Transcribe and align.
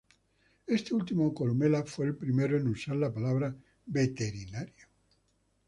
Este 0.65 0.95
último, 0.95 1.31
Columela, 1.31 1.83
fue 1.83 2.07
el 2.07 2.15
primero 2.15 2.57
en 2.57 2.67
usar 2.69 2.95
la 2.95 3.13
palabra 3.13 3.55
"veterinario". 3.85 4.87